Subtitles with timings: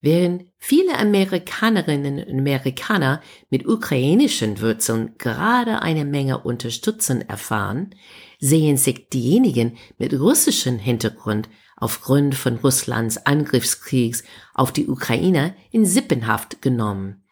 [0.00, 7.94] Während viele Amerikanerinnen und Amerikaner mit ukrainischen Wurzeln gerade eine Menge Unterstützung erfahren,
[8.38, 14.22] sehen sich diejenigen mit russischem Hintergrund aufgrund von Russlands Angriffskriegs
[14.54, 17.24] auf die Ukraine in Sippenhaft genommen.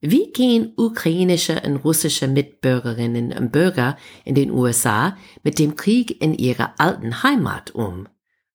[0.00, 6.34] Wie gehen ukrainische und russische Mitbürgerinnen und Bürger in den USA mit dem Krieg in
[6.34, 8.06] ihrer alten Heimat um?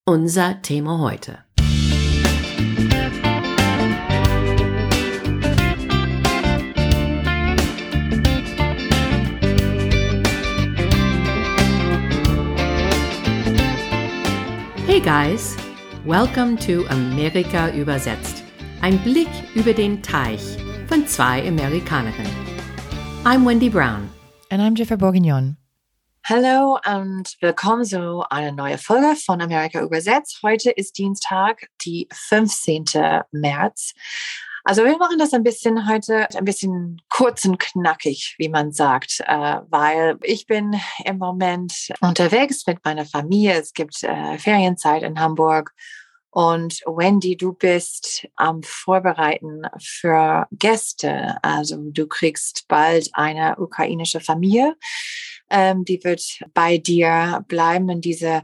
[0.06, 1.40] Unser Thema heute.
[14.92, 15.56] Hey guys,
[16.06, 18.44] welcome to Amerika übersetzt.
[18.82, 20.42] Ein Blick über den Teich
[20.90, 22.36] von zwei Amerikanerinnen.
[23.24, 24.10] I'm Wendy Brown.
[24.50, 25.56] And I'm Jennifer Bourguignon.
[26.26, 30.42] Hallo und willkommen zu einer neuen Folge von Amerika übersetzt.
[30.44, 32.84] Heute ist Dienstag, die 15.
[33.32, 33.94] März.
[34.64, 39.22] Also wir machen das ein bisschen heute, ein bisschen kurz und knackig, wie man sagt,
[39.26, 43.60] äh, weil ich bin im Moment unterwegs mit meiner Familie.
[43.60, 45.74] Es gibt äh, Ferienzeit in Hamburg.
[46.34, 51.36] Und Wendy, du bist am Vorbereiten für Gäste.
[51.42, 54.78] Also du kriegst bald eine ukrainische Familie.
[55.50, 58.44] Ähm, die wird bei dir bleiben in diese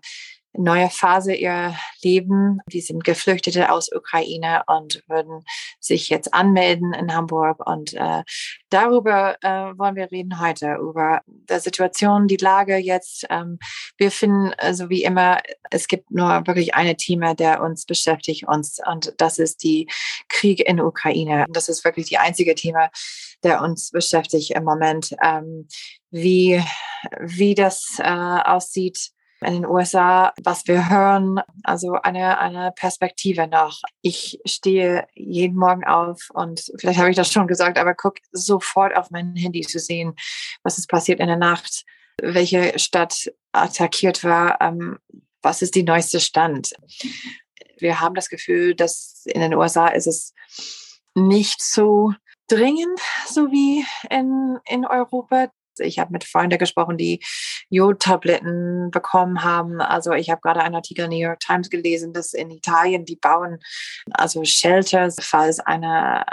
[0.57, 2.59] neue Phase ihr Leben.
[2.71, 5.43] Die sind Geflüchtete aus Ukraine und würden
[5.79, 7.65] sich jetzt anmelden in Hamburg.
[7.65, 8.23] Und äh,
[8.69, 13.25] darüber äh, wollen wir reden heute, über die Situation, die Lage jetzt.
[13.29, 13.59] Ähm,
[13.97, 18.79] wir finden, also wie immer, es gibt nur wirklich eine Thema, der uns beschäftigt uns
[18.85, 19.87] und das ist die
[20.29, 21.45] Krieg in Ukraine.
[21.49, 22.89] Das ist wirklich die einzige Thema,
[23.43, 25.15] der uns beschäftigt im Moment.
[25.23, 25.67] Ähm,
[26.09, 26.63] wie,
[27.19, 33.81] wie das äh, aussieht in den USA, was wir hören, also eine, eine Perspektive nach.
[34.01, 38.95] Ich stehe jeden Morgen auf und vielleicht habe ich das schon gesagt, aber guck sofort
[38.95, 40.15] auf mein Handy zu sehen,
[40.63, 41.85] was ist passiert in der Nacht,
[42.21, 44.97] welche Stadt attackiert war, ähm,
[45.41, 46.73] was ist die neueste Stand.
[47.77, 50.33] Wir haben das Gefühl, dass in den USA ist es
[51.13, 52.13] nicht so
[52.47, 55.51] dringend, so wie in, in Europa.
[55.79, 57.23] Ich habe mit Freunden gesprochen, die
[57.69, 59.81] Jodtabletten bekommen haben.
[59.81, 63.15] Also ich habe gerade einen Artikel in New York Times gelesen, dass in Italien die
[63.15, 63.59] bauen
[64.11, 66.25] also Shelters, falls eine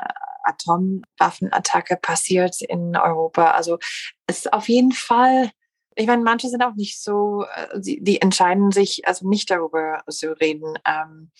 [0.44, 3.52] Atomwaffenattacke passiert in Europa.
[3.52, 3.78] Also
[4.26, 5.50] es ist auf jeden Fall
[5.96, 10.02] ich meine, manche sind auch nicht so, äh, die, die entscheiden sich also nicht darüber
[10.08, 11.30] zu reden ähm,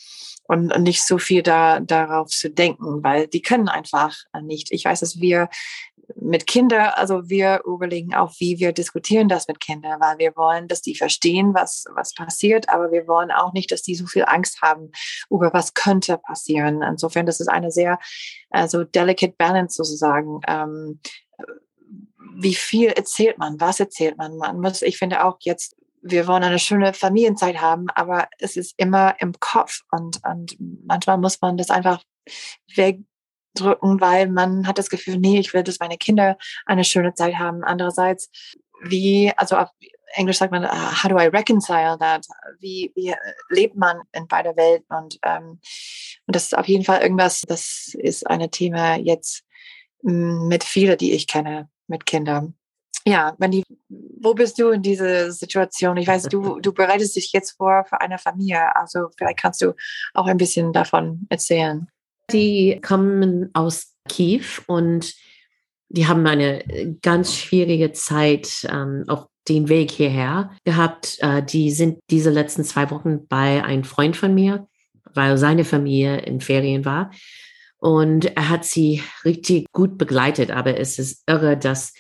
[0.45, 4.71] und, und nicht so viel da, darauf zu denken, weil die können einfach nicht.
[4.71, 5.49] Ich weiß, dass wir
[6.17, 10.69] mit Kindern, also wir überlegen auch, wie wir diskutieren das mit Kindern, weil wir wollen,
[10.69, 14.25] dass die verstehen, was, was passiert, aber wir wollen auch nicht, dass die so viel
[14.27, 14.91] Angst haben
[15.31, 16.83] über was könnte passieren.
[16.83, 17.99] Insofern, das ist eine sehr,
[18.51, 20.41] also delicate balance sozusagen.
[20.47, 21.01] Ähm,
[22.37, 23.61] wie viel erzählt man?
[23.61, 24.37] Was erzählt man?
[24.37, 28.75] Man muss, ich finde auch jetzt, wir wollen eine schöne Familienzeit haben, aber es ist
[28.77, 32.03] immer im Kopf und, und manchmal muss man das einfach
[32.75, 36.37] wegdrücken, weil man hat das Gefühl, nee, ich will, dass meine Kinder
[36.67, 37.65] eine schöne Zeit haben.
[37.65, 38.31] Andererseits,
[38.83, 39.71] wie, also auf
[40.15, 42.27] Englisch sagt man, uh, how do I reconcile that?
[42.61, 43.15] Wie, wie
[43.49, 44.87] lebt man in beider Welten?
[44.95, 45.61] Und, ähm,
[46.27, 49.43] und das ist auf jeden Fall irgendwas, das ist ein Thema jetzt
[50.03, 52.55] mm, mit vielen, die ich kenne, mit Kindern.
[53.07, 55.97] Ja, Mandy, wo bist du in dieser Situation?
[55.99, 58.75] Ich weiß, du, du bereitest dich jetzt vor für eine Familie.
[58.77, 59.75] Also vielleicht kannst du
[60.15, 61.87] auch ein bisschen davon erzählen.
[62.31, 65.15] Die kommen aus Kiew und
[65.89, 71.19] die haben eine ganz schwierige Zeit ähm, auf den Weg hierher gehabt.
[71.21, 74.67] Äh, die sind diese letzten zwei Wochen bei einem Freund von mir,
[75.13, 77.11] weil seine Familie in Ferien war.
[77.85, 80.51] Und er hat sie richtig gut begleitet.
[80.51, 81.93] Aber es ist irre, dass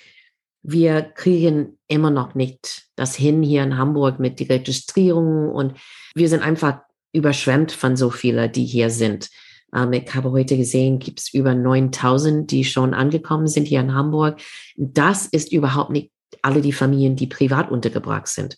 [0.62, 5.50] wir kriegen immer noch nicht das hin hier in Hamburg mit der Registrierung.
[5.50, 5.74] Und
[6.14, 6.78] wir sind einfach
[7.12, 9.28] überschwemmt von so vielen, die hier sind.
[9.74, 13.92] Ähm, ich habe heute gesehen, gibt es über 9000, die schon angekommen sind hier in
[13.92, 14.40] Hamburg.
[14.78, 16.10] Das ist überhaupt nicht
[16.40, 18.56] alle die Familien, die privat untergebracht sind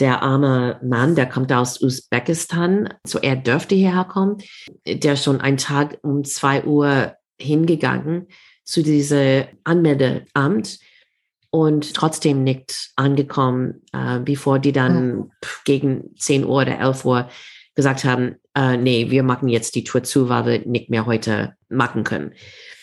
[0.00, 4.38] der arme Mann, der kommt aus Usbekistan, so er dürfte hierher kommen,
[4.86, 8.28] der schon einen Tag um zwei Uhr hingegangen
[8.64, 10.78] zu diesem Anmeldeamt
[11.50, 15.30] und trotzdem nicht angekommen, äh, bevor die dann mhm.
[15.64, 17.28] gegen 10 Uhr oder 11 Uhr
[17.74, 21.54] gesagt haben, äh, nee, wir machen jetzt die Tour zu, weil wir nicht mehr heute
[21.68, 22.32] machen können.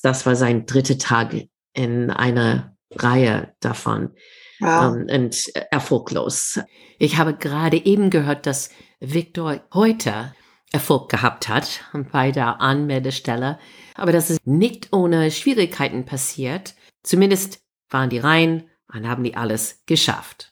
[0.02, 1.36] Das war sein dritter Tag
[1.74, 4.12] in einer Reihe davon
[4.60, 4.94] ja.
[4.94, 6.60] ähm, und erfolglos.
[7.00, 8.70] Ich habe gerade eben gehört, dass
[9.00, 10.34] Viktor heute
[10.72, 11.82] Erfolg gehabt hat
[12.12, 13.60] bei der Anmeldestelle,
[13.96, 16.76] aber das ist nicht ohne Schwierigkeiten passiert.
[17.04, 20.52] Zumindest waren die rein und haben die alles geschafft.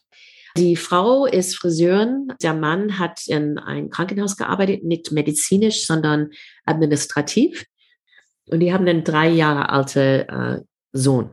[0.56, 6.30] Die Frau ist Friseurin, der Mann hat in einem Krankenhaus gearbeitet, nicht medizinisch, sondern
[6.66, 7.66] administrativ.
[8.50, 10.62] Und die haben einen drei Jahre alten äh,
[10.92, 11.32] Sohn,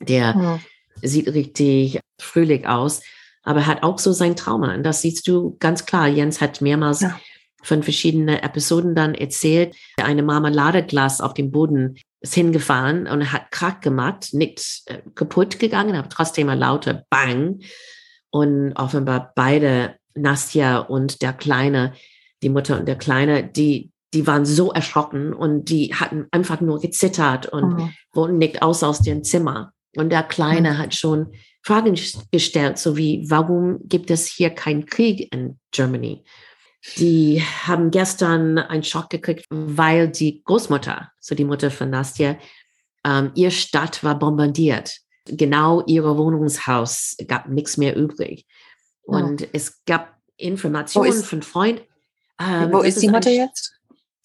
[0.00, 0.60] der mhm.
[1.02, 3.02] Sieht richtig fröhlich aus,
[3.42, 4.74] aber hat auch so sein Trauma.
[4.74, 6.08] Und das siehst du ganz klar.
[6.08, 7.18] Jens hat mehrmals ja.
[7.62, 13.80] von verschiedenen Episoden dann erzählt, eine Marmeladeglas auf dem Boden ist hingefahren und hat Krack
[13.80, 17.60] gemacht, nichts äh, kaputt gegangen, aber trotzdem ein lauter Bang.
[18.30, 21.94] Und offenbar beide, Nastja und der Kleine,
[22.42, 26.80] die Mutter und der Kleine, die, die waren so erschrocken und die hatten einfach nur
[26.80, 27.92] gezittert und mhm.
[28.12, 29.72] wollten nicht aus aus dem Zimmer.
[29.98, 31.98] Und der Kleine hat schon Fragen
[32.30, 36.24] gestellt, so wie, warum gibt es hier keinen Krieg in Germany?
[36.96, 42.38] Die haben gestern einen Schock gekriegt, weil die Großmutter, so die Mutter von Nastja,
[43.04, 44.98] ähm, ihr Stadt war bombardiert.
[45.24, 48.46] Genau ihr Wohnungshaus gab nichts mehr übrig.
[49.02, 49.46] Und oh.
[49.52, 51.82] es gab Informationen ist, von Freunden.
[52.40, 53.74] Ähm, wo ist die Mutter jetzt?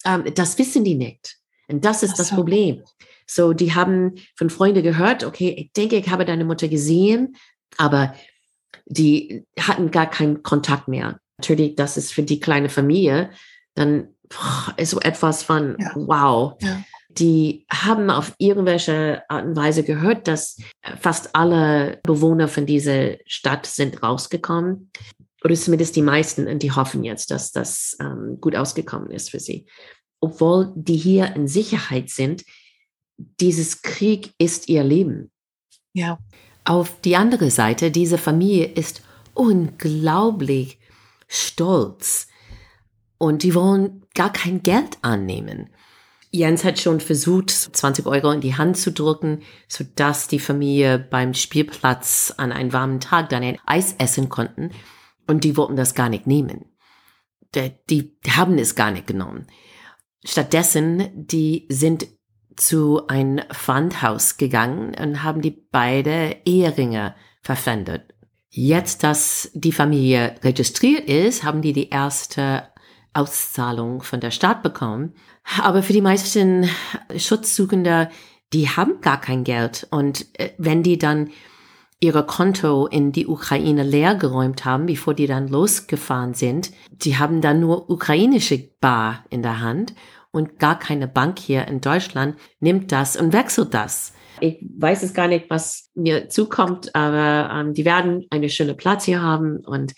[0.04, 1.36] Ähm, das wissen die nicht.
[1.66, 2.18] Und das ist so.
[2.18, 2.84] das Problem.
[3.26, 7.36] So, die haben von Freunden gehört, okay, ich denke, ich habe deine Mutter gesehen,
[7.76, 8.14] aber
[8.86, 11.18] die hatten gar keinen Kontakt mehr.
[11.38, 13.30] Natürlich, das ist für die kleine Familie
[13.74, 14.08] dann
[14.76, 15.92] ist so etwas von, ja.
[15.94, 16.54] wow.
[16.60, 16.82] Ja.
[17.10, 20.56] Die haben auf irgendwelche Art und Weise gehört, dass
[21.00, 24.90] fast alle Bewohner von dieser Stadt sind rausgekommen.
[25.44, 26.48] Oder zumindest die meisten.
[26.48, 29.66] Und die hoffen jetzt, dass das ähm, gut ausgekommen ist für sie
[30.24, 32.44] obwohl die hier in Sicherheit sind,
[33.16, 35.30] dieses Krieg ist ihr Leben.
[35.92, 36.18] Ja.
[36.64, 39.02] Auf die andere Seite, diese Familie ist
[39.34, 40.78] unglaublich
[41.28, 42.28] stolz
[43.18, 45.70] und die wollen gar kein Geld annehmen.
[46.30, 51.32] Jens hat schon versucht, 20 Euro in die Hand zu drücken, sodass die Familie beim
[51.32, 54.70] Spielplatz an einem warmen Tag dann ein Eis essen konnten.
[55.28, 56.64] Und die wollten das gar nicht nehmen.
[57.54, 59.46] Die, die haben es gar nicht genommen.
[60.24, 62.08] Stattdessen, die sind
[62.56, 68.14] zu ein Pfandhaus gegangen und haben die beide Eheringe verpfändet.
[68.50, 72.68] Jetzt, dass die Familie registriert ist, haben die die erste
[73.12, 75.14] Auszahlung von der Stadt bekommen.
[75.62, 76.68] Aber für die meisten
[77.16, 78.10] Schutzsuchende,
[78.52, 79.86] die haben gar kein Geld.
[79.90, 81.30] Und äh, wenn die dann
[82.00, 87.40] ihre Konto in die Ukraine leer geräumt haben, bevor die dann losgefahren sind, die haben
[87.40, 89.94] dann nur ukrainische Bar in der Hand
[90.34, 94.12] und gar keine Bank hier in Deutschland nimmt das und wechselt das.
[94.40, 99.04] Ich weiß es gar nicht, was mir zukommt, aber ähm, die werden eine schöne Platz
[99.04, 99.92] hier haben und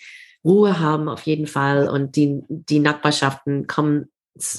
[0.45, 4.05] Ruhe haben auf jeden Fall und die, die Nachbarschaften kommen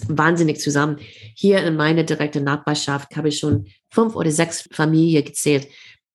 [0.08, 0.98] wahnsinnig zusammen.
[1.36, 5.68] Hier in meiner direkten Nachbarschaft habe ich schon fünf oder sechs Familien gezählt,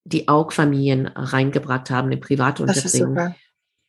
[0.04, 3.34] die auch Familien reingebracht haben in Privatunterbringung.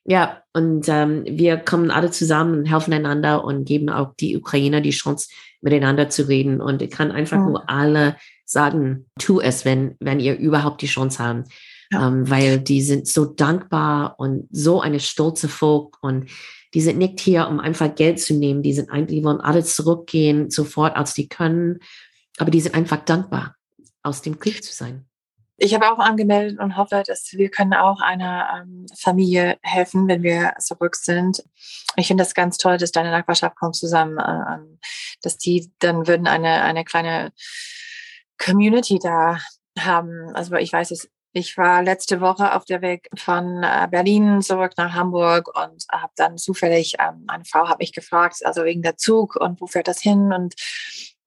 [0.07, 4.79] Ja, und ähm, wir kommen alle zusammen und helfen einander und geben auch die Ukrainer
[4.79, 5.29] die Chance,
[5.61, 6.61] miteinander zu reden.
[6.61, 7.45] Und ich kann einfach mhm.
[7.45, 8.15] nur alle
[8.45, 11.43] sagen, tu es, wenn, wenn ihr überhaupt die Chance haben.
[11.91, 12.07] Ja.
[12.07, 16.29] Ähm, weil die sind so dankbar und so eine stolze Volk und
[16.75, 18.61] die sind nicht hier, um einfach Geld zu nehmen.
[18.61, 21.79] Die sind eigentlich, die wollen alle zurückgehen, sofort als die können.
[22.37, 23.55] Aber die sind einfach dankbar,
[24.03, 25.05] aus dem Krieg zu sein.
[25.57, 30.21] Ich habe auch angemeldet und hoffe, dass wir können auch einer ähm, Familie helfen, wenn
[30.21, 31.43] wir zurück sind.
[31.95, 34.77] Ich finde das ganz toll, dass deine Nachbarschaft kommt zusammen, äh,
[35.21, 37.31] dass die dann würden eine, eine kleine
[38.37, 39.39] Community da
[39.79, 40.35] haben.
[40.35, 44.73] Also ich weiß es, ich war letzte Woche auf der Weg von äh, Berlin zurück
[44.77, 48.97] nach Hamburg und habe dann zufällig, ähm, eine Frau hat mich gefragt, also wegen der
[48.97, 50.55] Zug und wo fährt das hin und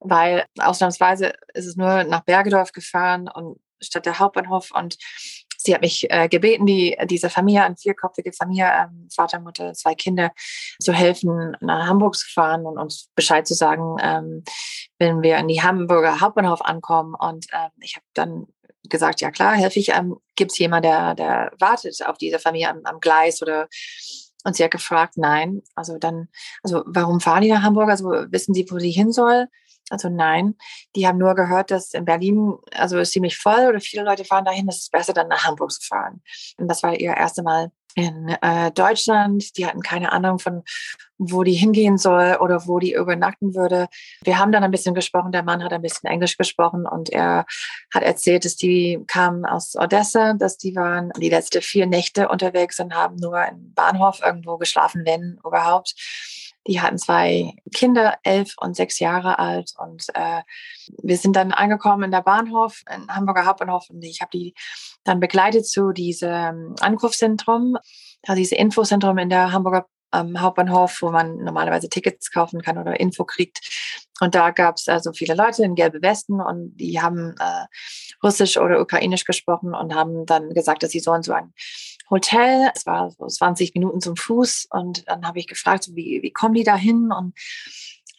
[0.00, 4.96] weil ausnahmsweise ist es nur nach Bergedorf gefahren und statt der Hauptbahnhof und
[5.58, 9.94] sie hat mich äh, gebeten, die, diese Familie, eine vierköpfige Familie, ähm, Vater, Mutter, zwei
[9.94, 10.30] Kinder,
[10.80, 14.44] zu helfen, nach Hamburg zu fahren und uns Bescheid zu sagen, ähm,
[14.98, 17.14] wenn wir in die Hamburger Hauptbahnhof ankommen.
[17.18, 18.46] Und ähm, ich habe dann
[18.88, 19.90] gesagt, ja klar, helfe ich.
[19.90, 23.68] Ähm, Gibt es jemanden, der, der wartet auf diese Familie am, am Gleis oder
[24.44, 25.62] und sie hat gefragt, nein.
[25.74, 26.28] Also dann,
[26.62, 27.90] also warum fahren die nach Hamburg?
[27.90, 29.48] Also wissen sie, wo sie hin soll?
[29.90, 30.54] Also nein,
[30.94, 34.44] die haben nur gehört, dass in Berlin, also ist ziemlich voll oder viele Leute fahren
[34.44, 36.22] dahin, es ist besser dann nach Hamburg zu fahren.
[36.58, 39.56] Und das war ihr erste Mal in äh, Deutschland.
[39.56, 40.62] Die hatten keine Ahnung von,
[41.18, 43.88] wo die hingehen soll oder wo die übernachten würde.
[44.22, 45.32] Wir haben dann ein bisschen gesprochen.
[45.32, 47.44] Der Mann hat ein bisschen Englisch gesprochen und er
[47.92, 52.78] hat erzählt, dass die kamen aus Odessa, dass die waren die letzten vier Nächte unterwegs
[52.78, 55.94] und haben nur im Bahnhof irgendwo geschlafen, wenn überhaupt.
[56.66, 59.72] Die hatten zwei Kinder, elf und sechs Jahre alt.
[59.78, 60.42] Und äh,
[61.02, 63.88] wir sind dann angekommen in der Bahnhof, in Hamburger Hauptbahnhof.
[63.90, 64.54] Und ich habe die
[65.04, 67.78] dann begleitet zu diesem Anrufzentrum,
[68.22, 72.98] da diese Infozentrum in der Hamburger am Hauptbahnhof, wo man normalerweise Tickets kaufen kann oder
[72.98, 73.60] Info kriegt.
[74.20, 77.66] Und da gab es also viele Leute in gelbe Westen und die haben äh,
[78.22, 81.52] Russisch oder Ukrainisch gesprochen und haben dann gesagt, dass sie sollen so ein
[82.10, 86.32] Hotel, es war so 20 Minuten zum Fuß und dann habe ich gefragt, wie, wie
[86.32, 87.34] kommen die da hin und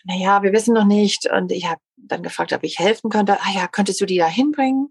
[0.05, 3.38] naja, wir wissen noch nicht und ich habe dann gefragt, ob ich helfen könnte.
[3.41, 4.89] Ah ja, könntest du die da hinbringen?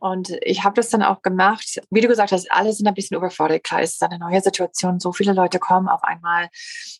[0.00, 1.78] Und ich habe das dann auch gemacht.
[1.90, 3.62] Wie du gesagt hast, alle sind ein bisschen überfordert.
[3.64, 4.98] Klar, es ist eine neue Situation.
[4.98, 6.48] So viele Leute kommen auf einmal.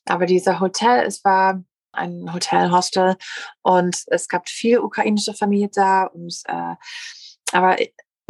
[0.06, 3.16] Aber dieser Hotel, es war ein Hotel-Hostel
[3.62, 6.04] und es gab viel ukrainische Familie da.
[6.04, 6.74] Und, äh,
[7.52, 7.78] aber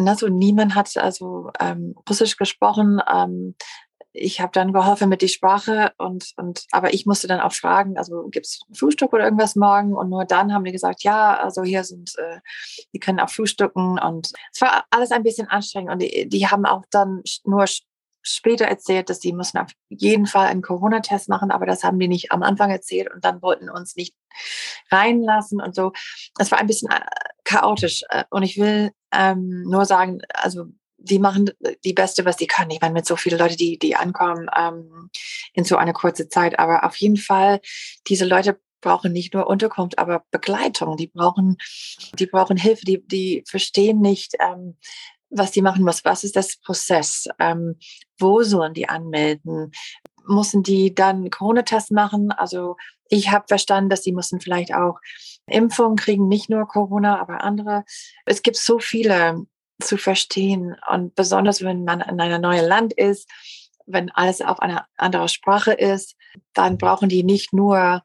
[0.09, 3.01] also niemand hat also ähm, Russisch gesprochen.
[3.13, 3.55] Ähm,
[4.13, 7.97] ich habe dann geholfen mit die Sprache und, und aber ich musste dann auch fragen,
[7.97, 9.95] also gibt es Frühstück oder irgendwas morgen?
[9.95, 12.41] Und nur dann haben die gesagt, ja, also hier sind, äh,
[12.93, 16.67] die können auch frühstücken und es war alles ein bisschen anstrengend und die, die haben
[16.67, 17.67] auch dann nur
[18.23, 22.09] später erzählt, dass die müssen auf jeden Fall einen Corona-Test machen, aber das haben die
[22.09, 24.15] nicht am Anfang erzählt und dann wollten uns nicht
[24.91, 25.93] reinlassen und so.
[26.39, 27.01] Es war ein bisschen äh,
[27.45, 30.67] chaotisch äh, und ich will ähm, nur sagen, also
[31.03, 31.51] die machen
[31.85, 32.71] die Beste, was die können.
[32.71, 35.11] Ich meine, mit so vielen Leuten, die, die ankommen ähm,
[35.55, 36.59] in so eine kurze Zeit.
[36.59, 37.61] Aber auf jeden Fall,
[38.07, 40.97] diese Leute brauchen nicht nur Unterkunft, aber Begleitung.
[40.97, 41.57] Die brauchen,
[42.19, 42.85] die brauchen Hilfe.
[42.85, 44.77] Die, die verstehen nicht, ähm,
[45.31, 46.05] was die machen muss.
[46.05, 47.29] Was ist das Prozess?
[47.39, 47.79] Ähm,
[48.19, 49.73] wo sollen die anmelden?
[50.27, 52.31] Müssen die dann Corona-Test machen?
[52.31, 52.77] Also
[53.09, 54.99] ich habe verstanden, dass die müssen vielleicht auch
[55.51, 57.85] Impfungen kriegen, nicht nur Corona, aber andere.
[58.25, 59.47] Es gibt so viele
[59.81, 60.77] zu verstehen.
[60.91, 63.29] Und besonders, wenn man in einem neuen Land ist,
[63.87, 66.17] wenn alles auf einer anderen Sprache ist,
[66.55, 68.03] dann brauchen die nicht nur,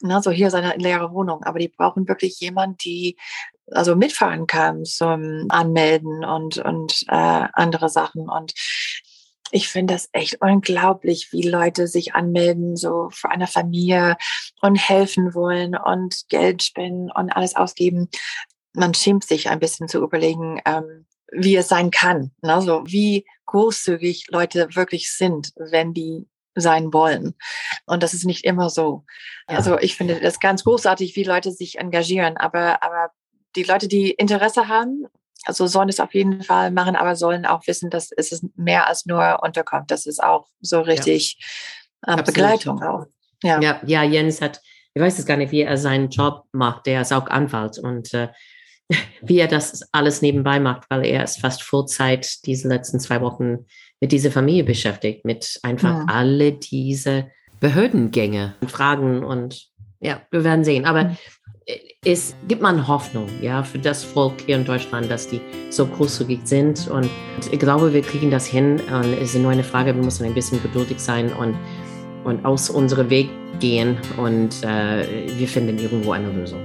[0.00, 3.16] ne, so hier seine leere Wohnung, aber die brauchen wirklich jemanden, die
[3.70, 8.28] also mitfahren kann zum Anmelden und, und äh, andere Sachen.
[8.28, 8.52] Und
[9.50, 14.16] ich finde das echt unglaublich, wie Leute sich anmelden, so für eine Familie
[14.60, 18.08] und helfen wollen und Geld spenden und alles ausgeben.
[18.72, 22.32] Man schämt sich ein bisschen zu überlegen, ähm, wie es sein kann.
[22.42, 22.62] Ne?
[22.62, 27.34] So wie großzügig Leute wirklich sind, wenn die sein wollen.
[27.86, 29.04] Und das ist nicht immer so.
[29.48, 29.56] Ja.
[29.56, 32.36] Also ich finde das ganz großartig, wie Leute sich engagieren.
[32.36, 33.10] Aber, aber
[33.56, 35.06] die Leute, die Interesse haben,
[35.44, 39.06] also sollen es auf jeden Fall machen, aber sollen auch wissen, dass es mehr als
[39.06, 39.90] nur unterkommt.
[39.90, 41.38] Das ist auch so richtig
[42.06, 42.18] ja.
[42.18, 43.06] äh, Begleitung auch.
[43.42, 43.60] Ja.
[43.60, 43.80] ja.
[43.86, 44.60] Ja, Jens hat,
[44.94, 46.86] ich weiß es gar nicht, wie er seinen Job macht.
[46.86, 48.28] Der ist auch Anwalt und äh,
[49.22, 53.66] wie er das alles nebenbei macht, weil er ist fast Vollzeit diese letzten zwei Wochen
[54.00, 56.06] mit dieser Familie beschäftigt, mit einfach ja.
[56.08, 59.68] alle diese Behördengänge und Fragen und
[60.00, 60.84] ja, wir werden sehen.
[60.84, 61.16] Aber
[62.04, 66.40] es gibt man Hoffnung, ja, für das Volk hier in Deutschland, dass die so großzügig
[66.44, 67.08] sind und
[67.50, 70.34] ich glaube, wir kriegen das hin und es ist nur eine Frage, wir müssen ein
[70.34, 71.56] bisschen geduldig sein und,
[72.24, 75.06] und aus unserem Weg gehen und äh,
[75.38, 76.60] wir finden irgendwo eine Lösung.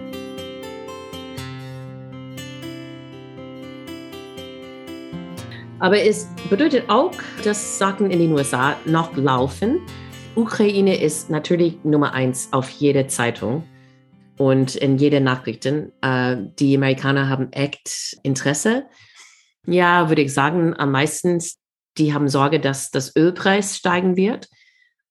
[5.82, 7.14] Aber es bedeutet auch,
[7.46, 9.80] dass Sachen in den USA noch laufen.
[10.36, 13.64] Ukraine ist natürlich Nummer eins auf jeder Zeitung
[14.40, 15.92] und in jeder Nachrichten.
[16.02, 18.86] Äh, die Amerikaner haben echt Interesse.
[19.68, 21.44] Ja, würde ich sagen, am meisten,
[21.98, 24.48] die haben Sorge, dass das Ölpreis steigen wird,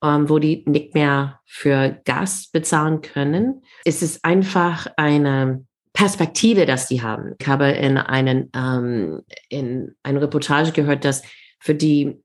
[0.03, 3.63] ähm, wo die nicht mehr für Gas bezahlen können.
[3.85, 7.35] Es ist einfach eine Perspektive, dass die haben.
[7.39, 9.21] Ich habe in, einen, ähm,
[9.51, 11.23] in einer Reportage gehört, dass
[11.61, 12.17] für die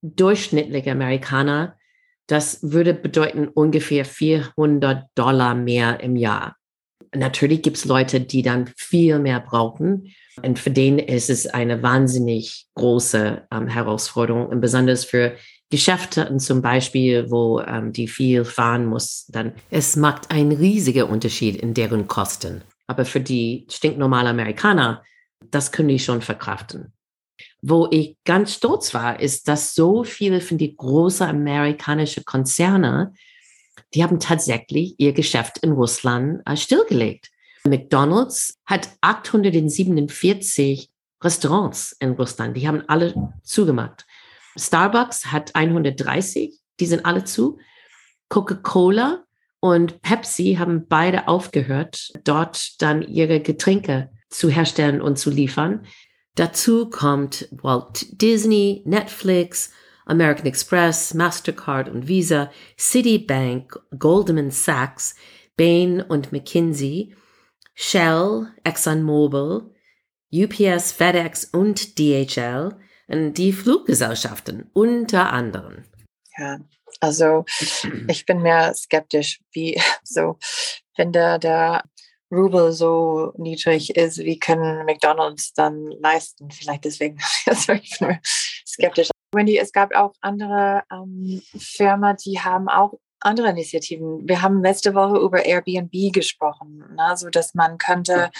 [0.00, 1.77] durchschnittliche Amerikaner
[2.28, 6.56] das würde bedeuten ungefähr 400 Dollar mehr im Jahr.
[7.14, 10.14] Natürlich gibt es Leute, die dann viel mehr brauchen.
[10.42, 14.46] Und für den ist es eine wahnsinnig große ähm, Herausforderung.
[14.46, 15.36] Und besonders für
[15.70, 21.56] Geschäfte zum Beispiel, wo ähm, die viel fahren muss, dann es macht einen riesigen Unterschied
[21.56, 22.62] in deren Kosten.
[22.86, 25.02] Aber für die stinknormale Amerikaner,
[25.50, 26.92] das können die schon verkraften.
[27.60, 33.12] Wo ich ganz stolz war, ist, dass so viele von den großen amerikanischen Konzerne,
[33.94, 37.30] die haben tatsächlich ihr Geschäft in Russland äh, stillgelegt.
[37.64, 40.90] McDonald's hat 847
[41.22, 42.56] Restaurants in Russland.
[42.56, 44.06] Die haben alle zugemacht.
[44.56, 47.58] Starbucks hat 130, die sind alle zu.
[48.28, 49.24] Coca-Cola
[49.60, 55.86] und Pepsi haben beide aufgehört, dort dann ihre Getränke zu herstellen und zu liefern.
[56.38, 59.72] Dazu kommt Walt Disney, Netflix,
[60.06, 65.16] American Express, Mastercard und Visa, Citibank, Goldman Sachs,
[65.56, 67.12] Bain und McKinsey,
[67.74, 69.74] Shell, ExxonMobil,
[70.32, 72.76] UPS, FedEx und DHL,
[73.08, 75.86] die Fluggesellschaften unter anderem.
[76.36, 76.60] Ja,
[77.00, 77.46] also
[78.06, 80.38] ich bin mehr skeptisch, wie so,
[80.96, 81.82] wenn der, der
[82.30, 86.50] Rubel so niedrig ist, wie können McDonalds dann leisten?
[86.50, 87.18] Vielleicht deswegen,
[88.66, 89.10] skeptisch.
[89.32, 94.28] Wendy, es gab auch andere ähm, Firmen, die haben auch andere Initiativen.
[94.28, 97.16] Wir haben letzte Woche über Airbnb gesprochen, ne?
[97.16, 98.30] so dass man könnte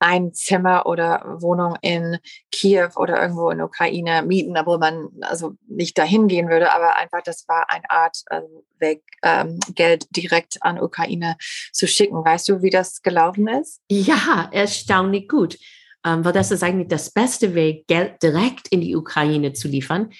[0.00, 2.18] ein Zimmer oder Wohnung in
[2.50, 7.22] Kiew oder irgendwo in Ukraine mieten, obwohl man also nicht dahin gehen würde, aber einfach
[7.22, 8.40] das war eine Art äh,
[8.78, 11.36] Weg, ähm, Geld direkt an Ukraine
[11.72, 12.24] zu schicken.
[12.24, 13.82] Weißt du, wie das gelaufen ist?
[13.90, 15.58] Ja, erstaunlich gut,
[16.04, 20.10] ähm, weil das ist eigentlich das beste Weg, Geld direkt in die Ukraine zu liefern.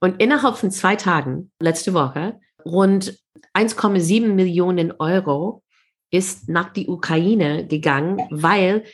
[0.00, 3.18] Und innerhalb von zwei Tagen, letzte Woche, rund
[3.54, 5.62] 1,7 Millionen Euro
[6.10, 8.84] ist nach die Ukraine gegangen, weil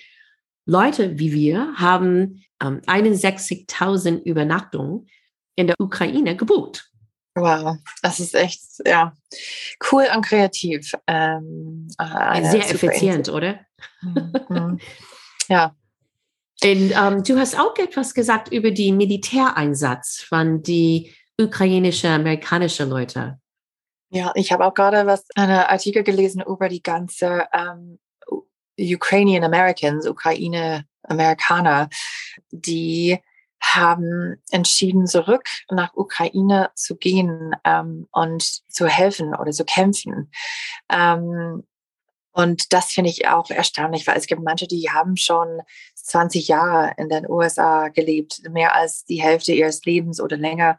[0.66, 5.08] Leute wie wir haben ähm, 61.000 Übernachtungen
[5.56, 6.88] in der Ukraine gebucht.
[7.34, 9.14] Wow, das ist echt ja
[9.90, 10.94] cool und kreativ.
[11.06, 13.60] Ähm, Sehr effizient, oder?
[14.02, 14.78] Mhm.
[15.48, 15.74] Ja.
[16.62, 23.40] Und ähm, du hast auch etwas gesagt über den Militäreinsatz von die ukrainische, amerikanische Leute.
[24.14, 27.98] Ja, ich habe auch gerade was einen Artikel gelesen über die ganze ähm,
[28.78, 31.88] Ukrainian Americans, Ukraine Amerikaner,
[32.50, 33.18] die
[33.62, 40.30] haben entschieden, zurück nach Ukraine zu gehen ähm, und zu helfen oder zu kämpfen.
[40.90, 41.66] Ähm,
[42.32, 45.62] und das finde ich auch erstaunlich, weil es gibt manche, die haben schon
[45.94, 50.78] 20 Jahre in den USA gelebt, mehr als die Hälfte ihres Lebens oder länger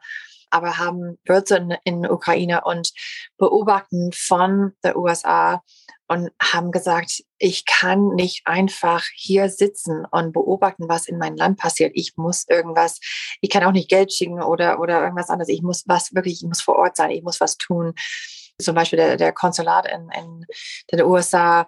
[0.53, 2.91] aber haben Wurzeln in Ukraine und
[3.37, 5.63] beobachten von der USA
[6.07, 11.57] und haben gesagt, ich kann nicht einfach hier sitzen und beobachten, was in meinem Land
[11.57, 11.91] passiert.
[11.95, 12.99] Ich muss irgendwas,
[13.41, 15.49] ich kann auch nicht Geld schicken oder, oder irgendwas anderes.
[15.49, 17.93] Ich muss was wirklich, ich muss vor Ort sein, ich muss was tun.
[18.61, 20.45] Zum Beispiel der, der Konsulat in, in
[20.91, 21.67] den USA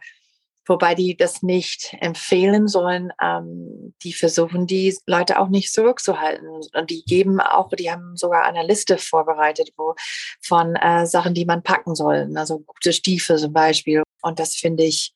[0.66, 3.12] wobei die das nicht empfehlen sollen.
[3.22, 6.48] Ähm, die versuchen die Leute auch nicht zurückzuhalten.
[6.74, 9.96] Und die geben auch, die haben sogar eine Liste vorbereitet, wo
[10.42, 12.30] von äh, Sachen, die man packen soll.
[12.36, 14.04] Also gute Stiefel zum Beispiel.
[14.22, 15.14] Und das finde ich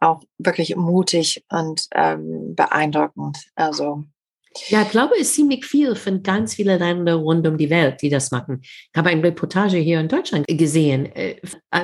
[0.00, 3.38] auch wirklich mutig und ähm, beeindruckend.
[3.54, 4.04] Also
[4.68, 8.02] ja, ich glaube, es ist ziemlich viel von ganz vielen Ländern rund um die Welt,
[8.02, 8.60] die das machen.
[8.62, 11.36] Ich habe eine Reportage hier in Deutschland gesehen, äh,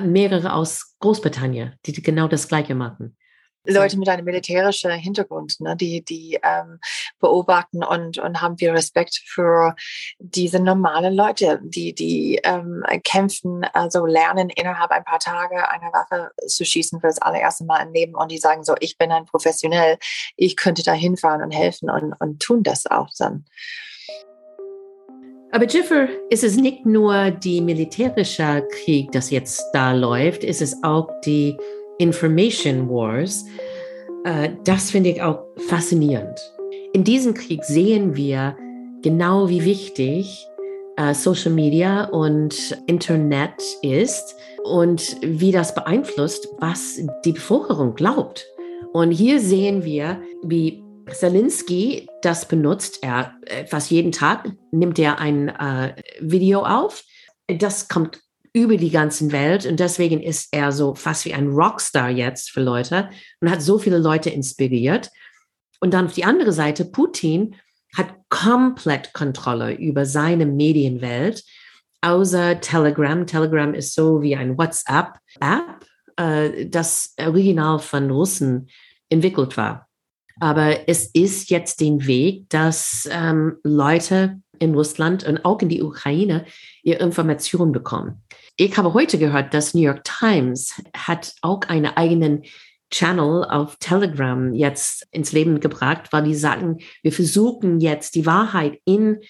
[0.02, 3.16] mehrere aus Großbritannien, die genau das Gleiche machen.
[3.64, 6.78] Leute mit einem militärischen Hintergrund, ne, die, die ähm,
[7.20, 9.74] beobachten und, und haben viel Respekt für
[10.18, 16.30] diese normalen Leute, die, die ähm, kämpfen, also lernen innerhalb ein paar Tage eine Waffe
[16.46, 19.26] zu schießen für das allererste Mal im Leben und die sagen so, ich bin ein
[19.26, 19.98] Professionell,
[20.36, 23.44] ich könnte da hinfahren und helfen und, und tun das auch dann.
[25.50, 30.82] Aber Jiffer, ist es nicht nur die militärische Krieg, das jetzt da läuft, ist es
[30.82, 31.56] auch die
[31.98, 33.44] Information Wars.
[34.24, 36.38] Äh, das finde ich auch faszinierend.
[36.92, 38.56] In diesem Krieg sehen wir
[39.02, 40.46] genau, wie wichtig
[40.96, 44.34] äh, Social Media und Internet ist
[44.64, 48.46] und wie das beeinflusst, was die Bevölkerung glaubt.
[48.92, 52.98] Und hier sehen wir, wie Zelensky das benutzt.
[53.02, 53.34] Er
[53.66, 57.04] fast jeden Tag nimmt er ein äh, Video auf.
[57.46, 58.20] Das kommt
[58.58, 62.60] über die ganze Welt und deswegen ist er so fast wie ein Rockstar jetzt für
[62.60, 63.08] Leute
[63.40, 65.10] und hat so viele Leute inspiriert.
[65.80, 67.54] Und dann auf die andere Seite, Putin
[67.96, 71.44] hat komplett Kontrolle über seine Medienwelt,
[72.00, 73.26] außer Telegram.
[73.26, 78.68] Telegram ist so wie ein WhatsApp-App, äh, das original von Russen
[79.08, 79.88] entwickelt war.
[80.40, 85.82] Aber es ist jetzt den Weg, dass ähm, Leute in Russland und auch in die
[85.82, 86.44] Ukraine
[86.82, 88.22] ihre Informationen bekommen.
[88.60, 92.42] Ich habe heute gehört, dass New York Times hat auch einen eigenen
[92.90, 98.80] Channel auf Telegram jetzt ins Leben gebracht, weil die sagen, wir versuchen jetzt die Wahrheit
[98.84, 99.20] in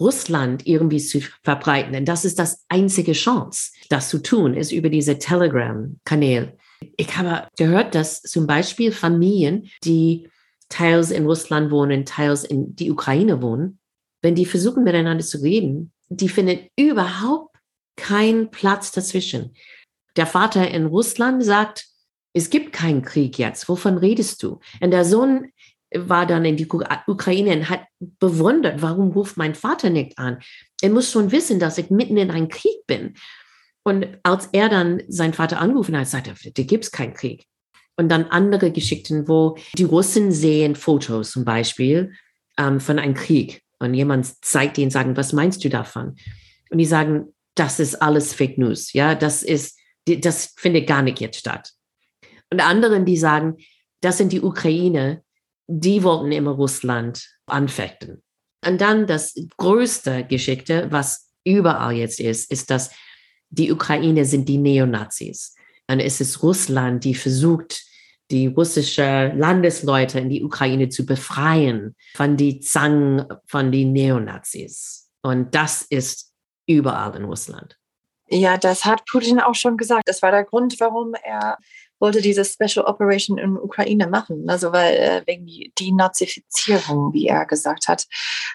[0.00, 1.94] Russland irgendwie zu verbreiten.
[1.94, 6.56] Und das ist das einzige Chance, das zu tun, ist über diese Telegram-Kanäle.
[6.96, 10.28] Ich habe gehört, dass zum Beispiel Familien, die
[10.68, 13.78] teils in Russland wohnen, teils in die Ukraine wohnen,
[14.22, 17.51] wenn die versuchen miteinander zu reden, die finden überhaupt
[18.02, 19.54] kein Platz dazwischen.
[20.16, 21.86] Der Vater in Russland sagt,
[22.34, 23.68] es gibt keinen Krieg jetzt.
[23.68, 24.60] Wovon redest du?
[24.80, 25.52] Und der Sohn
[25.94, 26.68] war dann in die
[27.06, 30.38] Ukraine und hat bewundert, warum ruft mein Vater nicht an?
[30.82, 33.14] er muss schon wissen, dass ich mitten in einem Krieg bin.
[33.84, 37.46] Und als er dann seinen Vater angerufen hat, sagte er, da gibt es keinen Krieg.
[37.96, 42.12] Und dann andere Geschichten, wo die Russen sehen Fotos zum Beispiel
[42.58, 43.62] ähm, von einem Krieg.
[43.78, 46.16] Und jemand zeigt ihnen, sagen, was meinst du davon?
[46.70, 48.92] Und die sagen, das ist alles Fake News.
[48.92, 51.72] Ja, das ist, das findet gar nicht jetzt statt.
[52.50, 53.56] Und anderen, die sagen,
[54.00, 55.22] das sind die Ukraine,
[55.66, 58.22] die wollten immer Russland anfechten.
[58.64, 62.90] Und dann das größte Geschichte, was überall jetzt ist, ist, dass
[63.50, 65.54] die Ukraine sind die Neonazis.
[65.88, 67.82] Und es ist Russland, die versucht,
[68.30, 75.10] die russische Landesleute in die Ukraine zu befreien von die Zangen von den Neonazis.
[75.22, 76.31] Und das ist
[76.66, 77.78] überall in Russland.
[78.28, 80.08] Ja, das hat Putin auch schon gesagt.
[80.08, 81.58] Das war der Grund, warum er
[82.02, 87.28] wollte diese Special Operation in Ukraine machen, also weil äh, wegen die, die Nazifizierung, wie
[87.28, 88.06] er gesagt hat.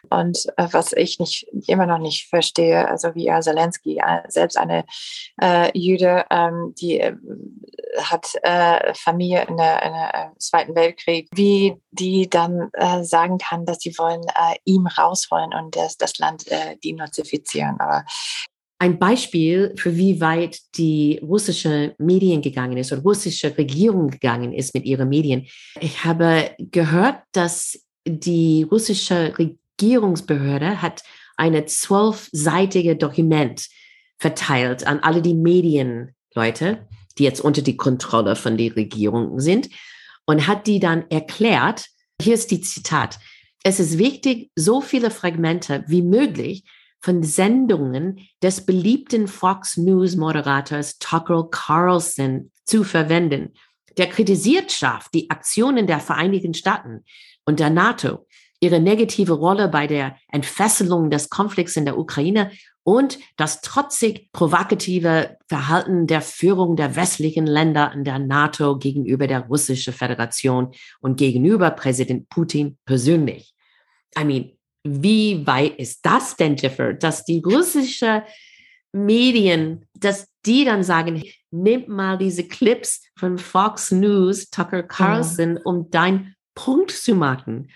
[0.10, 4.58] Und äh, was ich nicht immer noch nicht verstehe, also wie er Zelensky, äh, selbst
[4.58, 4.86] eine
[5.42, 7.16] äh, Jüde, ähm, die äh,
[8.02, 12.70] hat äh, Familie in der, in der Zweiten Weltkrieg, wie die dann
[13.02, 14.22] sagen kann, dass sie wollen
[14.66, 16.46] ihm rausholen und das, das Land
[16.84, 17.80] denazifizieren.
[17.80, 18.04] Aber
[18.80, 24.74] ein Beispiel für wie weit die russische Medien gegangen ist oder russische Regierung gegangen ist
[24.74, 25.48] mit ihren Medien.
[25.82, 31.04] Ich habe gehört, dass die russische Regierungsbehörde hat
[31.38, 33.68] eine zwölfseitige Dokument
[34.18, 36.88] verteilt an alle die Medienleute,
[37.18, 39.70] die jetzt unter die Kontrolle von der Regierung sind
[40.26, 41.88] und hat die dann erklärt,
[42.22, 43.20] hier ist die Zitat,
[43.64, 46.64] es ist wichtig, so viele Fragmente wie möglich
[47.08, 53.54] von Sendungen des beliebten Fox News Moderators Tucker Carlson zu verwenden.
[53.98, 57.06] Der kritisiert scharf die Aktionen der Vereinigten Staaten
[57.46, 58.28] und der NATO,
[58.60, 62.52] ihre negative Rolle bei der Entfesselung des Konflikts in der Ukraine
[62.84, 69.46] und das trotzig provokative Verhalten der Führung der westlichen Länder in der NATO gegenüber der
[69.46, 73.54] Russischen Föderation und gegenüber Präsident Putin persönlich.
[74.20, 74.57] I mean,
[74.88, 78.24] wie weit ist das denn, Jiffer, dass die russische
[78.94, 85.62] Medien, dass die dann sagen, nimm mal diese Clips von Fox News, Tucker Carlson, mhm.
[85.66, 87.70] um deinen Punkt zu machen.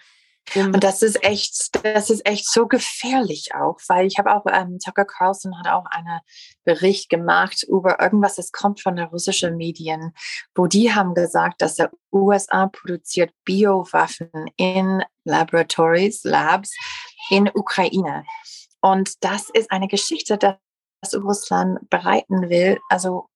[0.56, 4.80] Und das ist echt, das ist echt so gefährlich auch, weil ich habe auch, ähm,
[4.84, 6.20] Tucker Carlson hat auch einen
[6.66, 10.14] Bericht gemacht über irgendwas, das kommt von der russischen Medien,
[10.54, 16.76] wo die haben gesagt, dass der USA produziert Biowaffen in Laboratories, Labs
[17.30, 18.26] in Ukraine.
[18.82, 20.58] Und das ist eine Geschichte, dass
[21.16, 23.30] Russland bereiten will, also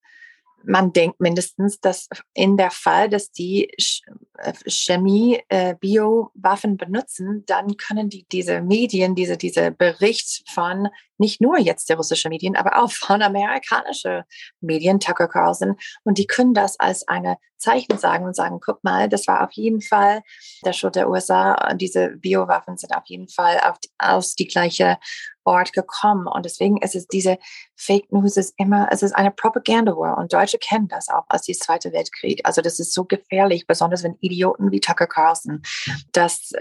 [0.66, 3.70] man denkt mindestens, dass in der Fall, dass die
[4.66, 11.58] Chemie, äh, Biowaffen benutzen, dann können die diese Medien, diese, diese Bericht von nicht nur
[11.58, 14.24] jetzt der russische Medien, aber auch von amerikanische
[14.60, 19.08] Medien, Tucker Carlson, und die können das als eine Zeichen sagen und sagen, guck mal,
[19.08, 20.22] das war auf jeden Fall
[20.64, 24.98] der Schuld der USA, diese Biowaffen sind auf jeden Fall auf, aus die gleiche
[25.44, 26.26] Ort gekommen.
[26.26, 27.38] Und deswegen ist es diese
[27.76, 30.18] Fake News ist immer, es ist eine Propaganda War.
[30.18, 32.40] Und Deutsche kennen das auch aus dem Zweiten Weltkrieg.
[32.44, 35.62] Also das ist so gefährlich, besonders wenn Idioten wie Tucker Carlson
[36.12, 36.52] das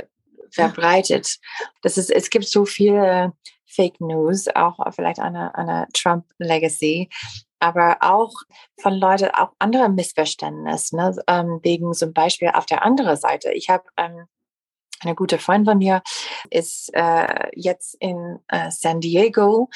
[0.52, 1.38] verbreitet.
[1.82, 3.34] Das ist, es gibt so viele
[3.66, 7.10] Fake News, auch vielleicht eine, eine Trump Legacy,
[7.60, 8.32] aber auch
[8.80, 11.16] von Leuten, auch andere Missverständnisse, ne?
[11.28, 13.52] ähm, wegen zum Beispiel auf der anderen Seite.
[13.52, 14.28] Ich habe ähm,
[15.02, 16.02] eine gute Freundin von mir
[16.50, 19.70] ist äh, jetzt in äh, San Diego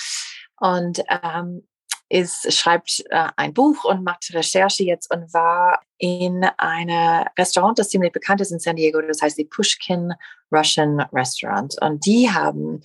[0.59, 1.67] und ähm,
[2.09, 7.89] ist, schreibt äh, ein Buch und macht Recherche jetzt und war in einem Restaurant, das
[7.89, 10.13] ziemlich bekannt ist in San Diego, das heißt die Pushkin
[10.51, 11.75] Russian Restaurant.
[11.81, 12.81] Und die haben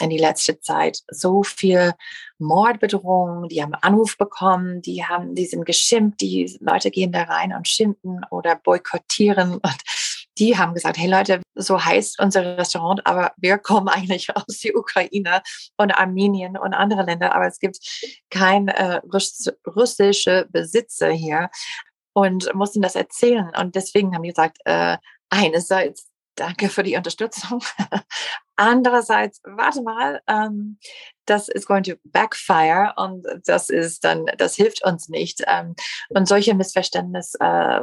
[0.00, 1.92] in die letzte Zeit so viel
[2.38, 7.52] Mordbedrohungen, die haben Anruf bekommen, die haben, die sind geschimpft, die Leute gehen da rein
[7.52, 9.54] und schimpfen oder boykottieren.
[9.54, 9.82] Und
[10.38, 14.76] die haben gesagt, hey Leute, so heißt unser Restaurant, aber wir kommen eigentlich aus der
[14.76, 15.42] Ukraine
[15.76, 17.78] und Armenien und andere Länder, aber es gibt
[18.30, 19.00] kein äh,
[19.66, 21.50] russische Besitzer hier
[22.14, 23.50] und mussten das erzählen.
[23.58, 24.98] Und deswegen haben die gesagt, äh,
[25.30, 27.62] einerseits danke für die Unterstützung.
[28.56, 30.78] Andererseits, warte mal, ähm,
[31.26, 35.42] das ist going to backfire und das ist dann, das hilft uns nicht.
[35.46, 35.74] Ähm,
[36.10, 37.80] und solche Missverständnisse, äh,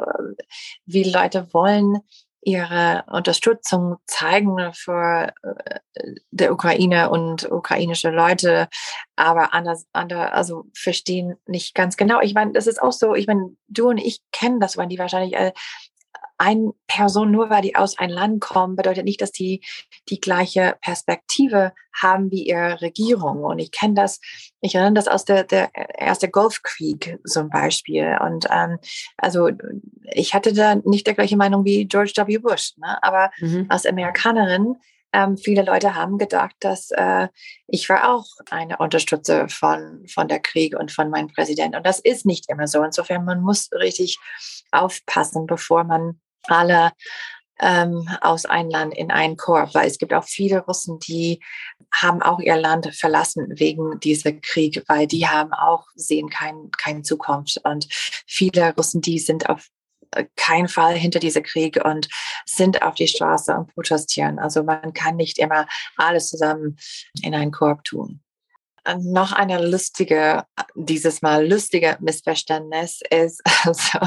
[0.86, 2.00] wie Leute wollen
[2.42, 5.80] ihre Unterstützung zeigen für äh,
[6.32, 8.70] der Ukraine und ukrainische Leute,
[9.16, 12.22] aber anders, andere, also verstehen nicht ganz genau.
[12.22, 15.00] Ich meine, das ist auch so, ich meine, du und ich kennen das, weil die
[15.00, 15.52] wahrscheinlich äh,
[16.40, 19.62] eine Person, nur weil die aus einem Land kommen, bedeutet nicht, dass die
[20.08, 23.44] die gleiche Perspektive haben wie ihre Regierung.
[23.44, 24.20] Und ich kenne das,
[24.62, 28.18] ich erinnere das aus der, der erste Golfkrieg zum Beispiel.
[28.22, 28.80] Und ähm,
[29.18, 29.50] also
[30.14, 32.38] ich hatte da nicht der gleiche Meinung wie George W.
[32.38, 32.98] Bush, ne?
[33.04, 33.66] aber mhm.
[33.68, 34.78] als Amerikanerin
[35.12, 37.28] ähm, viele Leute haben gedacht, dass äh,
[37.68, 41.76] ich war auch eine Unterstützer von, von der Krieg und von meinem Präsident.
[41.76, 42.84] Und das ist nicht immer so.
[42.84, 44.20] Insofern, man muss richtig
[44.72, 46.92] aufpassen, bevor man alle
[47.60, 51.42] ähm, aus einem Land in einen Korb, weil es gibt auch viele Russen, die
[51.94, 57.02] haben auch ihr Land verlassen wegen dieser Krieg, weil die haben auch sehen kein, keine
[57.02, 57.60] Zukunft.
[57.64, 59.68] Und viele Russen, die sind auf
[60.12, 62.08] äh, keinen Fall hinter dieser Krieg und
[62.46, 64.40] sind auf die Straße und protestieren.
[64.40, 66.78] Also man kann nicht immer alles zusammen
[67.22, 68.22] in einen Korb tun.
[68.98, 74.00] noch eine lustige, dieses Mal lustige Missverständnis ist also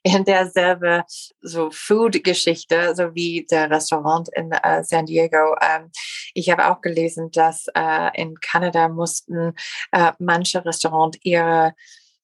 [0.02, 1.04] in derselbe
[1.42, 5.56] so Food-Geschichte, so wie der Restaurant in äh, San Diego.
[5.60, 5.90] Ähm,
[6.32, 9.54] ich habe auch gelesen, dass äh, in Kanada mussten
[9.92, 11.74] äh, manche Restaurants ihre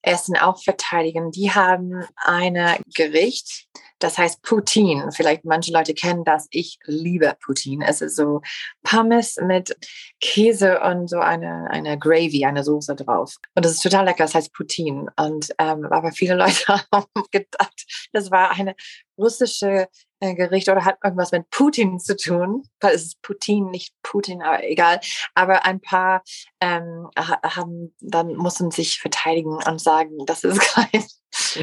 [0.02, 1.30] Essen auch verteidigen.
[1.30, 3.66] Die haben eine Gericht,
[3.98, 5.10] das heißt Poutine.
[5.12, 6.46] Vielleicht manche Leute kennen das.
[6.50, 7.86] Ich liebe Poutine.
[7.88, 8.42] Es ist so
[8.82, 9.76] Pommes mit
[10.20, 13.36] Käse und so eine, eine Gravy, eine Soße drauf.
[13.54, 14.24] Und das ist total lecker.
[14.24, 15.12] Das heißt Poutine.
[15.16, 18.74] Und ähm, aber viele Leute haben gedacht, das war eine
[19.18, 19.88] russische
[20.20, 24.64] Gericht oder hat irgendwas mit Putin zu tun, weil es ist Putin, nicht Putin, aber
[24.64, 25.00] egal.
[25.34, 26.22] Aber ein paar
[26.60, 31.04] ähm, haben dann mussten sich verteidigen und sagen, das ist kein,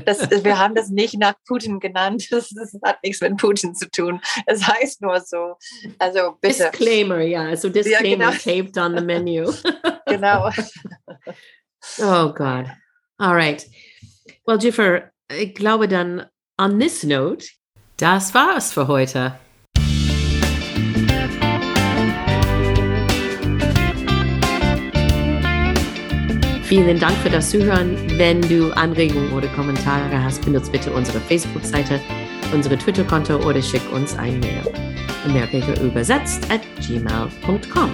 [0.06, 2.28] das, wir haben das nicht nach Putin genannt.
[2.34, 4.20] Das, das, hat nichts mit Putin zu tun.
[4.48, 5.56] Es heißt nur so.
[6.00, 6.70] Also bitte.
[6.72, 7.44] Disclaimer, ja.
[7.44, 8.62] Also Disclaimer ja, genau.
[8.63, 9.54] taped on the menu.
[10.08, 10.50] genau.
[12.00, 12.72] oh God.
[13.20, 13.66] All right.
[14.46, 16.26] Well, Jiffer, ich glaube dann
[16.58, 17.46] on this note
[18.04, 19.34] das war's für heute.
[26.63, 27.96] Vielen Dank für das Zuhören.
[28.18, 32.02] Wenn du Anregungen oder Kommentare hast, benutze bitte unsere Facebook-Seite,
[32.54, 34.63] unsere Twitter-Konto oder schick uns ein Mail.
[35.24, 37.89] Amerika übersetzt at gmail.com.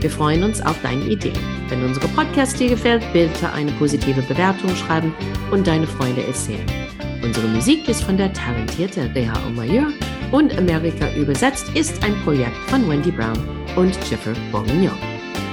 [0.00, 1.38] Wir freuen uns auf deine Ideen.
[1.68, 5.14] Wenn unsere Podcast dir gefällt, bitte eine positive Bewertung schreiben
[5.52, 6.81] und deine Freunde erzählen.
[7.22, 9.92] Unsere Musik ist von der talentierten Reha Omayor
[10.32, 13.38] und Amerika übersetzt ist ein Projekt von Wendy Brown
[13.76, 14.98] und Jiffer Bourguignon.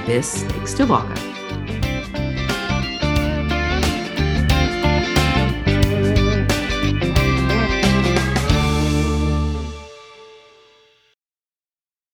[0.06, 1.14] Bis nächste Woche.